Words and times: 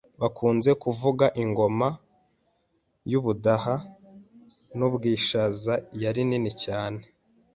Bakunze 0.21 0.71
kuvuga 0.83 1.25
ingoma 1.43 1.87
y'u 3.11 3.21
Budaha 3.23 3.75
n'u 4.77 4.87
Bwishaza 4.93 5.73
yari 6.03 6.21
nini 6.29 6.51
cyane, 6.63 7.01